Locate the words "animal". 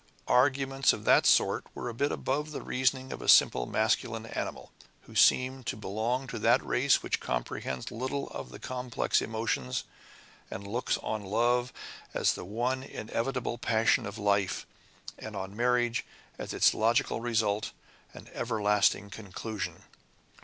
4.25-4.71